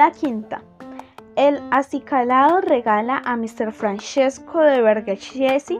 [0.00, 0.62] Novela quinta.
[1.36, 3.70] El acicalado regala a Mr.
[3.70, 5.78] Francesco de Vergechesi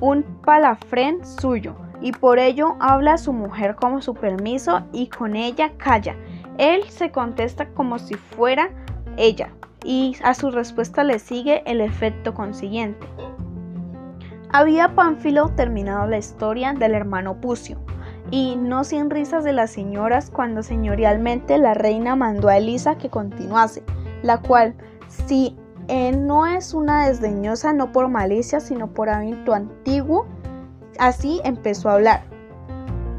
[0.00, 5.34] un palafrén suyo y por ello habla a su mujer como su permiso y con
[5.34, 6.14] ella calla.
[6.58, 8.68] Él se contesta como si fuera
[9.16, 9.48] ella
[9.82, 13.06] y a su respuesta le sigue el efecto consiguiente.
[14.50, 17.83] Había Pánfilo terminado la historia del hermano Pucio
[18.34, 23.08] y no sin risas de las señoras cuando señorialmente la reina mandó a Elisa que
[23.08, 23.84] continuase,
[24.24, 24.74] la cual,
[25.06, 25.56] si
[26.16, 30.26] no es una desdeñosa no por malicia, sino por hábito antiguo,
[30.98, 32.24] así empezó a hablar.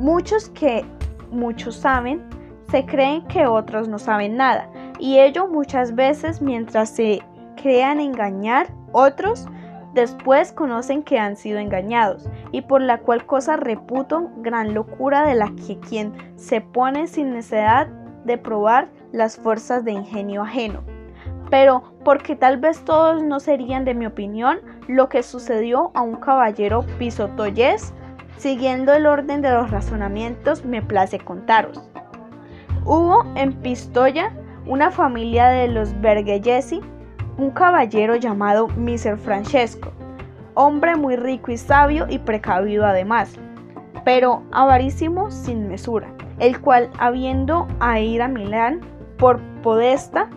[0.01, 0.83] Muchos que
[1.31, 2.21] muchos saben,
[2.69, 7.21] se creen que otros no saben nada, y ello muchas veces mientras se
[7.55, 9.47] crean engañar, otros
[9.95, 15.33] después conocen que han sido engañados, y por la cual cosa reputo gran locura de
[15.33, 17.87] la que quien se pone sin necesidad
[18.25, 20.83] de probar las fuerzas de ingenio ajeno.
[21.49, 26.17] Pero porque tal vez todos no serían de mi opinión, lo que sucedió a un
[26.17, 27.93] caballero pisotoyés,
[28.37, 31.81] siguiendo el orden de los razonamientos, me place contaros.
[32.83, 34.35] Hubo en Pistoia
[34.67, 36.81] una familia de los Bergellesi,
[37.37, 39.17] un caballero llamado Mr.
[39.17, 39.91] Francesco,
[40.53, 43.33] hombre muy rico y sabio y precavido además,
[44.03, 48.81] pero avarísimo sin mesura, el cual habiendo a ir a Milán
[49.17, 50.29] por podesta,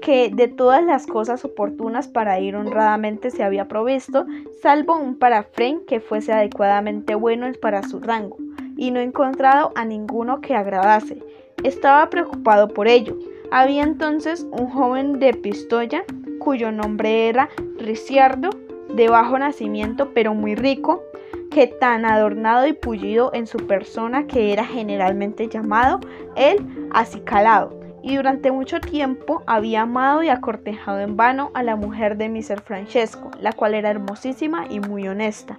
[0.00, 4.26] que de todas las cosas oportunas para ir honradamente se había provisto,
[4.62, 8.36] salvo un parafrén que fuese adecuadamente bueno para su rango,
[8.76, 11.22] y no encontrado a ninguno que agradase.
[11.62, 13.16] Estaba preocupado por ello.
[13.50, 16.04] Había entonces un joven de Pistoia,
[16.38, 17.48] cuyo nombre era
[17.78, 18.50] Ricciardo,
[18.94, 21.02] de bajo nacimiento pero muy rico,
[21.50, 26.00] que tan adornado y pullido en su persona que era generalmente llamado
[26.36, 26.58] el
[26.92, 32.28] acicalado y durante mucho tiempo había amado y acortejado en vano a la mujer de
[32.28, 32.60] Mr.
[32.60, 35.56] Francesco, la cual era hermosísima y muy honesta.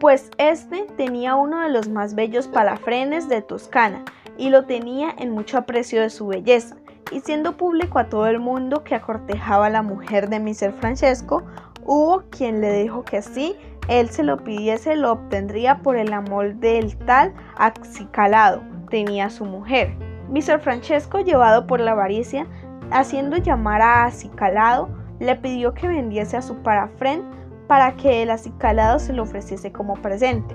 [0.00, 4.04] Pues este tenía uno de los más bellos palafrenes de Toscana
[4.38, 6.76] y lo tenía en mucho aprecio de su belleza,
[7.12, 10.72] y siendo público a todo el mundo que acortejaba a la mujer de Mr.
[10.72, 11.42] Francesco,
[11.84, 13.56] hubo quien le dijo que si
[13.88, 20.08] él se lo pidiese lo obtendría por el amor del tal acicalado tenía su mujer
[20.30, 20.60] Mr.
[20.60, 22.46] Francesco, llevado por la avaricia,
[22.90, 24.88] haciendo llamar a Acicalado,
[25.18, 27.22] le pidió que vendiese a su parafren
[27.66, 30.54] para que el acicalado se lo ofreciese como presente.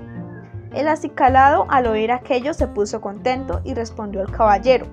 [0.74, 4.86] El acicalado al oír aquello se puso contento y respondió al caballero,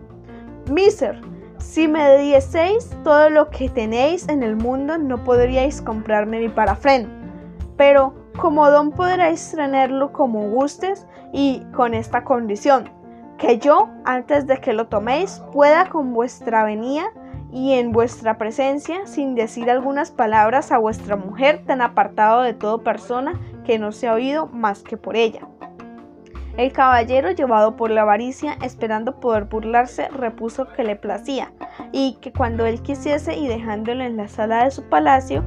[0.70, 1.20] Miser,
[1.58, 7.10] si me dieseis todo lo que tenéis en el mundo no podríais comprarme mi parafren,
[7.78, 12.90] pero como don podréis tenerlo como gustes y con esta condición,
[13.40, 17.06] que yo, antes de que lo toméis, pueda con vuestra venida
[17.52, 22.84] y en vuestra presencia, sin decir algunas palabras a vuestra mujer tan apartado de toda
[22.84, 25.48] persona que no se ha oído más que por ella.
[26.58, 31.54] El caballero, llevado por la avaricia, esperando poder burlarse, repuso que le placía,
[31.94, 35.44] y que cuando él quisiese y dejándolo en la sala de su palacio,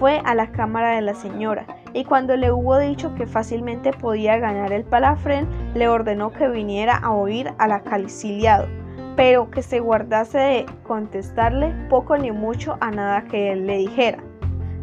[0.00, 4.36] fue a la cámara de la señora, y cuando le hubo dicho que fácilmente podía
[4.38, 8.66] ganar el palafrén, le ordenó que viniera a oír al acaliciliado,
[9.16, 14.18] pero que se guardase de contestarle poco ni mucho a nada que él le dijera.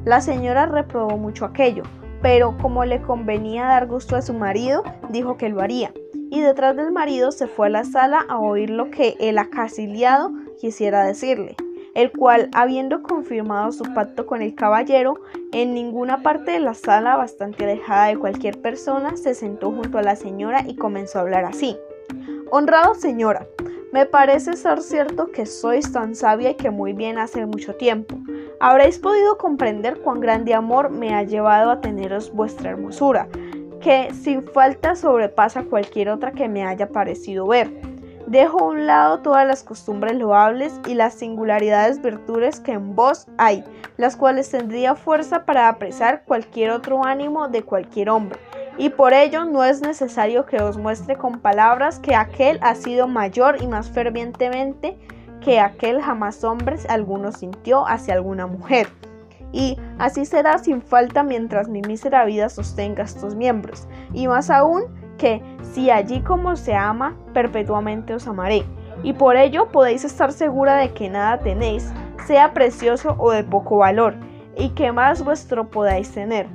[0.06, 1.84] La señora reprobó mucho aquello,
[2.26, 5.94] pero como le convenía dar gusto a su marido, dijo que lo haría,
[6.32, 10.32] y detrás del marido se fue a la sala a oír lo que el acaciliado
[10.60, 11.56] quisiera decirle
[11.94, 15.16] el cual, habiendo confirmado su pacto con el caballero,
[15.54, 20.04] en ninguna parte de la sala, bastante alejada de cualquier persona, se sentó junto a
[20.04, 21.78] la señora y comenzó a hablar así.
[22.52, 23.48] Honrado señora,
[23.96, 28.18] me parece ser cierto que sois tan sabia y que muy bien hace mucho tiempo.
[28.60, 33.30] Habréis podido comprender cuán grande amor me ha llevado a teneros vuestra hermosura,
[33.80, 37.72] que sin falta sobrepasa cualquier otra que me haya parecido ver.
[38.28, 43.28] Dejo a un lado todas las costumbres loables y las singularidades virtudes que en vos
[43.38, 43.64] hay,
[43.96, 48.40] las cuales tendría fuerza para apresar cualquier otro ánimo de cualquier hombre.
[48.78, 53.08] Y por ello no es necesario que os muestre con palabras que aquel ha sido
[53.08, 54.98] mayor y más fervientemente
[55.40, 58.88] que aquel jamás hombres alguno sintió hacia alguna mujer.
[59.52, 64.84] Y así será sin falta mientras mi mísera vida sostenga estos miembros, y más aún
[65.18, 68.66] que si allí como se ama, perpetuamente os amaré.
[69.04, 71.94] Y por ello podéis estar segura de que nada tenéis,
[72.26, 74.16] sea precioso o de poco valor,
[74.58, 76.48] y que más vuestro podáis tener,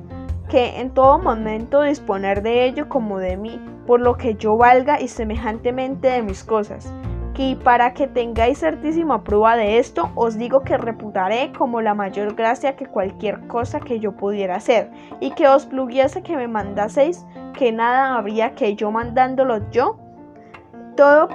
[0.51, 5.01] que en todo momento disponer de ello como de mí, por lo que yo valga
[5.01, 6.93] y semejantemente de mis cosas,
[7.43, 12.35] y para que tengáis certísima prueba de esto, os digo que reputaré como la mayor
[12.35, 17.25] gracia que cualquier cosa que yo pudiera hacer, y que os pluguiese que me mandaseis,
[17.55, 19.99] que nada habría que yo mandándolo yo,
[20.99, 21.31] todo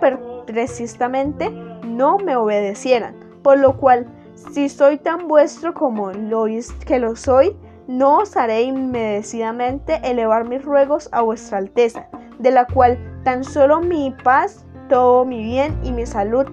[0.46, 1.50] precisamente
[1.84, 4.06] no me obedecieran, por lo cual,
[4.52, 6.46] si soy tan vuestro como lo
[6.86, 7.58] que lo soy,
[7.88, 12.08] no osaré inmerecidamente elevar mis ruegos a vuestra alteza,
[12.40, 16.46] de la cual tan solo mi paz todo mi bien y mi salud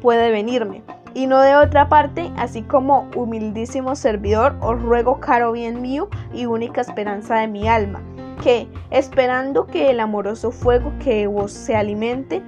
[0.00, 0.82] puede venirme.
[1.14, 6.46] Y no de otra parte, así como humildísimo servidor, os ruego, caro bien mío y
[6.46, 8.02] única esperanza de mi alma,
[8.42, 12.42] que, esperando que el amoroso fuego que vos se alimente,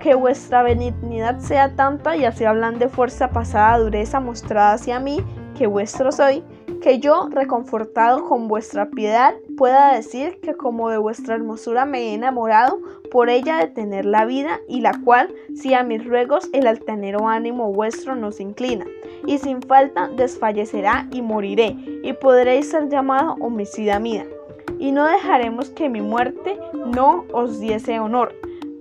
[0.00, 5.24] que vuestra benignidad sea tanta y así hablan de fuerza pasada dureza mostrada hacia mí,
[5.56, 6.44] que vuestro soy,
[6.84, 12.14] que yo, reconfortado con vuestra piedad, pueda decir que como de vuestra hermosura me he
[12.14, 12.78] enamorado,
[13.10, 17.26] por ella de tener la vida, y la cual, si a mis ruegos el altanero
[17.26, 18.84] ánimo vuestro nos inclina,
[19.26, 24.26] y sin falta desfallecerá y moriré, y podréis ser llamado homicida mía.
[24.78, 26.58] Y no dejaremos que mi muerte
[26.94, 28.34] no os diese honor,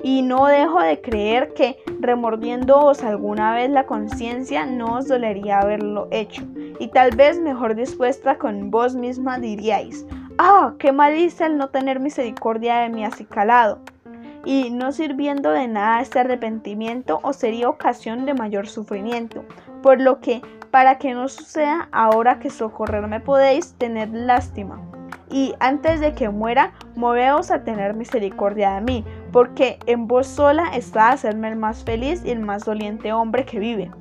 [0.03, 6.09] y no dejo de creer que, remordiéndoos alguna vez la conciencia, no os dolería haberlo
[6.11, 6.43] hecho,
[6.79, 10.05] y tal vez mejor dispuesta con vos misma diríais,
[10.37, 13.79] ah, qué malicia el no tener misericordia de mi acicalado,
[14.45, 19.45] y no sirviendo de nada este arrepentimiento os sería ocasión de mayor sufrimiento,
[19.81, 24.81] por lo que, para que no suceda ahora que socorrerme podéis, tener lástima.
[25.29, 30.69] Y antes de que muera, moveos a tener misericordia de mí, porque en vos sola
[30.73, 33.91] está hacerme el más feliz y el más doliente hombre que vive.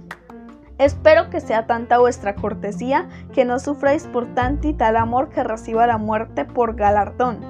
[0.78, 5.42] Espero que sea tanta vuestra cortesía que no sufráis por tanto y tal amor que
[5.42, 7.40] reciba la muerte por galardón,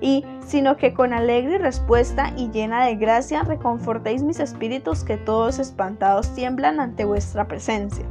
[0.00, 5.58] y sino que con alegre respuesta y llena de gracia reconfortéis mis espíritus que todos
[5.58, 8.04] espantados tiemblan ante vuestra presencia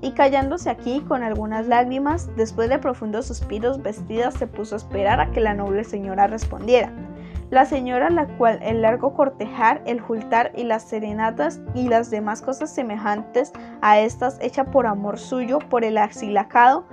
[0.00, 5.20] y callándose aquí con algunas lágrimas, después de profundos suspiros, vestida se puso a esperar
[5.20, 6.92] a que la noble señora respondiera.
[7.50, 12.42] La señora, la cual el largo cortejar, el jultar y las serenatas y las demás
[12.42, 13.52] cosas semejantes
[13.82, 16.86] a estas hecha por amor suyo, por el axilacado,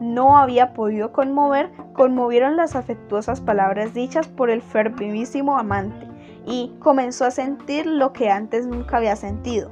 [0.00, 6.06] no había podido conmover, conmovieron las afectuosas palabras dichas por el fervivísimo amante,
[6.46, 9.70] y comenzó a sentir lo que antes nunca había sentido.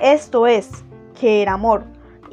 [0.00, 0.84] Esto es,
[1.18, 1.84] que era amor,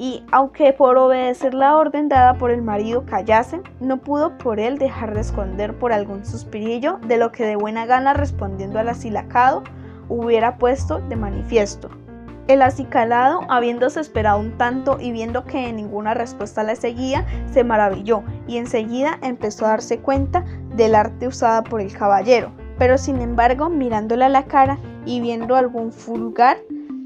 [0.01, 4.79] y aunque por obedecer la orden dada por el marido callase, no pudo por él
[4.79, 9.61] dejar de esconder por algún suspirillo de lo que de buena gana respondiendo al asilacado
[10.09, 11.91] hubiera puesto de manifiesto.
[12.47, 18.23] El acicalado, habiéndose esperado un tanto y viendo que ninguna respuesta le seguía, se maravilló
[18.47, 20.43] y enseguida empezó a darse cuenta
[20.75, 25.55] del arte usada por el caballero, pero sin embargo mirándole a la cara y viendo
[25.55, 26.57] algún fulgar,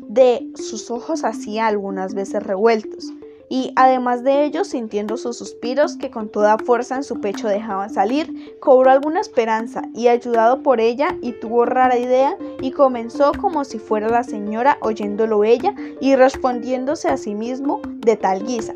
[0.07, 3.11] de sus ojos hacía algunas veces revueltos,
[3.49, 7.89] y además de ello, sintiendo sus suspiros que con toda fuerza en su pecho dejaban
[7.89, 13.63] salir, cobró alguna esperanza y ayudado por ella y tuvo rara idea y comenzó como
[13.63, 18.73] si fuera la señora oyéndolo ella y respondiéndose a sí mismo de tal guisa.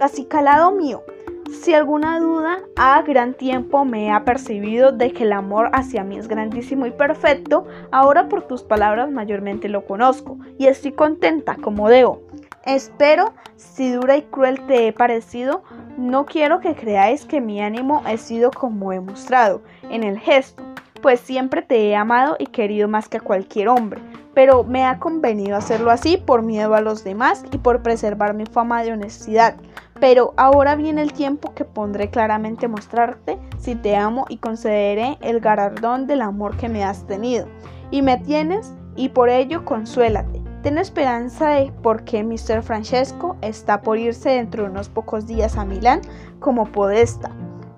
[0.00, 1.02] Acicalado mío,
[1.48, 6.18] si alguna duda, a gran tiempo me ha percibido de que el amor hacia mí
[6.18, 11.88] es grandísimo y perfecto, ahora por tus palabras mayormente lo conozco y estoy contenta como
[11.88, 12.22] debo.
[12.64, 15.62] Espero, si dura y cruel te he parecido,
[15.96, 20.62] no quiero que creáis que mi ánimo ha sido como he mostrado en el gesto,
[21.00, 24.00] pues siempre te he amado y querido más que a cualquier hombre,
[24.34, 28.44] pero me ha convenido hacerlo así por miedo a los demás y por preservar mi
[28.44, 29.56] fama de honestidad
[30.00, 35.40] pero ahora viene el tiempo que pondré claramente mostrarte si te amo y concederé el
[35.40, 37.46] galardón del amor que me has tenido.
[37.90, 40.40] Y me tienes y por ello consuélate.
[40.62, 42.62] Ten esperanza de porque Mr.
[42.62, 46.00] Francesco está por irse dentro de unos pocos días a Milán
[46.40, 47.30] como podesta.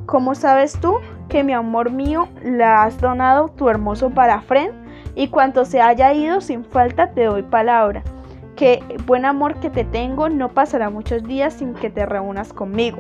[0.06, 0.96] ¿Cómo sabes tú
[1.28, 4.72] que mi amor mío la has donado tu hermoso parafren?
[5.14, 8.02] Y cuanto se haya ido sin falta te doy palabra
[8.60, 12.98] que buen amor que te tengo no pasará muchos días sin que te reúnas conmigo.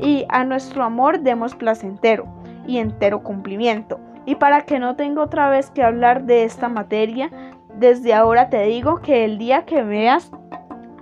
[0.00, 2.24] Y a nuestro amor demos placentero
[2.66, 4.00] y entero cumplimiento.
[4.24, 7.30] Y para que no tenga otra vez que hablar de esta materia,
[7.78, 10.30] desde ahora te digo que el día que veas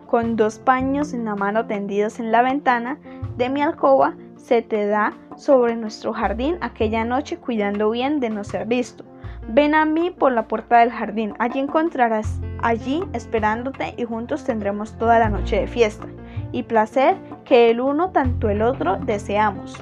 [0.09, 2.99] con dos paños en la mano tendidos en la ventana
[3.37, 8.43] de mi alcoba, se te da sobre nuestro jardín aquella noche cuidando bien de no
[8.43, 9.05] ser visto.
[9.49, 14.97] Ven a mí por la puerta del jardín, allí encontrarás, allí esperándote y juntos tendremos
[14.99, 16.07] toda la noche de fiesta
[16.53, 19.77] y placer que el uno tanto el otro deseamos.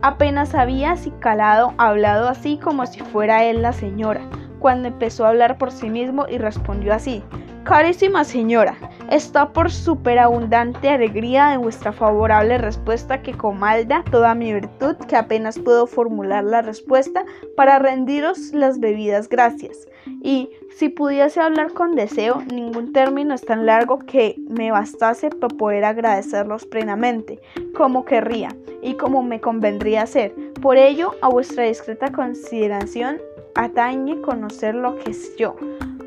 [0.00, 4.22] Apenas había calado hablado así como si fuera él la señora,
[4.58, 7.22] cuando empezó a hablar por sí mismo y respondió así.
[7.64, 8.76] Carísima señora,
[9.08, 15.60] está por superabundante alegría de vuestra favorable respuesta que comalda toda mi virtud que apenas
[15.60, 17.24] puedo formular la respuesta
[17.56, 19.86] para rendiros las bebidas gracias.
[20.22, 25.56] Y si pudiese hablar con deseo, ningún término es tan largo que me bastase para
[25.56, 27.40] poder agradecerlos plenamente,
[27.76, 28.48] como querría
[28.82, 30.34] y como me convendría hacer.
[30.60, 33.18] Por ello, a vuestra discreta consideración
[33.54, 35.54] atañe conocer lo que es yo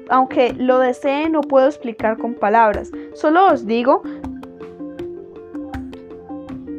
[0.09, 2.91] aunque lo desee no puedo explicar con palabras.
[3.13, 4.01] Solo os digo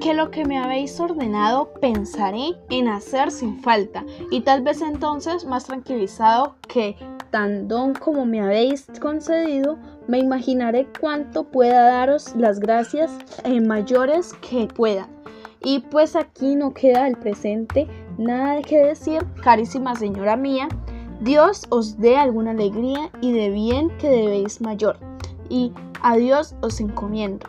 [0.00, 5.44] que lo que me habéis ordenado pensaré en hacer sin falta y tal vez entonces
[5.44, 6.96] más tranquilizado que
[7.30, 13.10] tan don como me habéis concedido, me imaginaré cuánto pueda daros las gracias
[13.44, 15.08] en mayores que pueda.
[15.62, 20.68] Y pues aquí no queda el presente nada de que decir, carísima señora mía,
[21.20, 24.98] Dios os dé alguna alegría y de bien que debéis mayor,
[25.48, 27.48] y a Dios os encomiendo.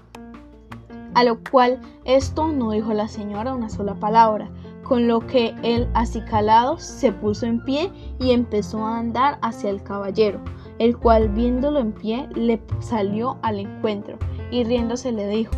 [1.15, 4.49] A lo cual esto no dijo la señora una sola palabra,
[4.83, 9.83] con lo que el acicalado se puso en pie y empezó a andar hacia el
[9.83, 10.39] caballero,
[10.79, 14.17] el cual viéndolo en pie le salió al encuentro
[14.49, 15.51] y riéndose le dijo,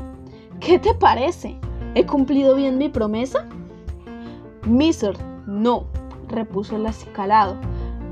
[0.60, 1.60] ¿qué te parece?
[1.94, 3.46] ¿He cumplido bien mi promesa?
[4.66, 5.86] Miser, no,
[6.28, 7.56] repuso el acicalado,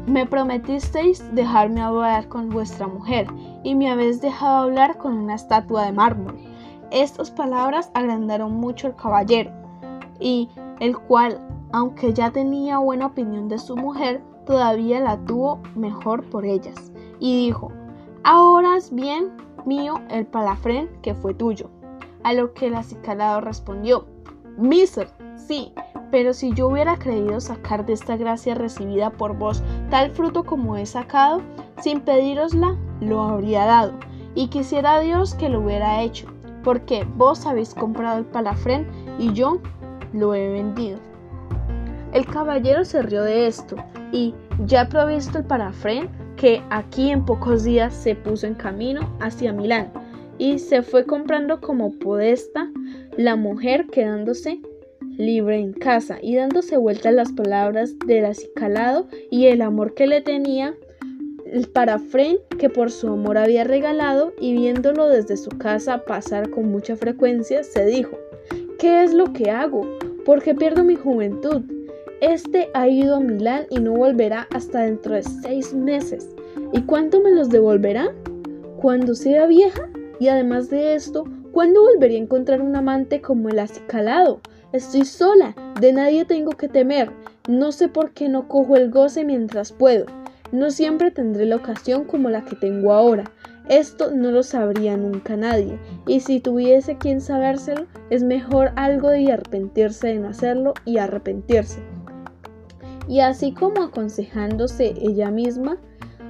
[0.08, 3.28] me prometisteis dejarme hablar con vuestra mujer,
[3.64, 6.40] y me habéis dejado hablar con una estatua de mármol.
[6.92, 9.52] Estas palabras agrandaron mucho al caballero,
[10.20, 10.50] y
[10.80, 16.46] el cual, aunque ya tenía buena opinión de su mujer, todavía la tuvo mejor por
[16.46, 17.72] ellas, y dijo,
[18.24, 19.32] Ahora es bien
[19.66, 21.70] mío el palafrén que fue tuyo.
[22.24, 24.06] A lo que el acicalado respondió,
[24.58, 25.74] Miser, sí,
[26.12, 30.78] pero si yo hubiera creído sacar de esta gracia recibida por vos tal fruto como
[30.78, 31.42] he sacado,
[31.82, 33.94] sin pedírosla, lo habría dado,
[34.36, 36.28] y quisiera Dios que lo hubiera hecho,
[36.64, 38.88] porque vos habéis comprado el palafrén
[39.20, 39.60] y yo
[40.14, 41.00] lo he vendido.
[42.14, 43.76] El caballero se rió de esto,
[44.12, 44.34] y
[44.66, 49.92] ya provisto el palafrén, que aquí en pocos días se puso en camino hacia Milán,
[50.38, 52.70] y se fue comprando como podesta
[53.18, 54.62] la mujer quedándose
[55.18, 60.22] libre en casa y dándose vueltas las palabras del acicalado y el amor que le
[60.22, 60.76] tenía
[61.52, 66.70] el parafrén que por su amor había regalado y viéndolo desde su casa pasar con
[66.70, 68.18] mucha frecuencia, se dijo,
[68.80, 69.88] ¿qué es lo que hago?
[70.26, 71.62] ¿Por qué pierdo mi juventud?
[72.20, 76.28] Este ha ido a Milán y no volverá hasta dentro de seis meses.
[76.74, 78.14] ¿Y cuánto me los devolverá?
[78.82, 79.90] Cuando sea vieja.
[80.20, 84.42] Y además de esto, ¿cuándo volvería a encontrar un amante como el acicalado?
[84.74, 87.10] Estoy sola, de nadie tengo que temer.
[87.48, 90.06] No sé por qué no cojo el goce mientras puedo.
[90.52, 93.32] No siempre tendré la ocasión como la que tengo ahora.
[93.70, 99.32] Esto no lo sabría nunca nadie, y si tuviese quien sabérselo, es mejor algo de
[99.32, 101.80] arrepentirse de no hacerlo y arrepentirse.
[103.08, 105.78] Y así como aconsejándose ella misma,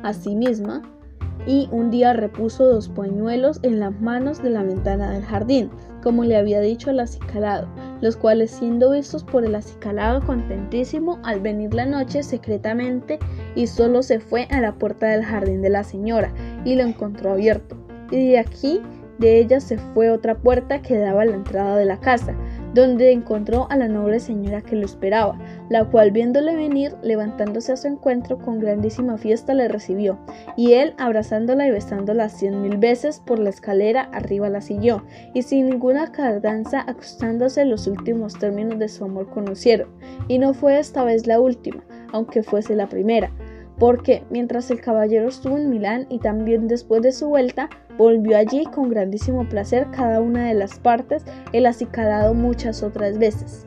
[0.04, 0.84] a sí misma,
[1.48, 5.72] y un día repuso dos pañuelos en las manos de la ventana del jardín,
[6.04, 7.68] como le había dicho el acicalado,
[8.02, 13.18] los cuales siendo vistos por el acicalado contentísimo, al venir la noche secretamente
[13.56, 16.34] y solo se fue a la puerta del jardín de la señora
[16.66, 17.78] y lo encontró abierto.
[18.12, 18.82] Y de aquí
[19.18, 22.36] de ella se fue otra puerta que daba a la entrada de la casa,
[22.78, 25.36] donde encontró a la noble señora que lo esperaba,
[25.68, 30.20] la cual viéndole venir, levantándose a su encuentro con grandísima fiesta le recibió,
[30.56, 35.04] y él abrazándola y besándola cien mil veces por la escalera arriba la siguió,
[35.34, 39.90] y sin ninguna cardanza acostándose los últimos términos de su amor conocieron,
[40.28, 43.32] y no fue esta vez la última, aunque fuese la primera,
[43.80, 48.66] porque mientras el caballero estuvo en Milán y también después de su vuelta, volvió allí
[48.66, 51.24] con grandísimo placer cada una de las partes,
[51.54, 53.66] el acicalado muchas otras veces.